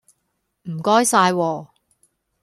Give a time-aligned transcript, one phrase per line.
[0.63, 1.67] 唔該晒喎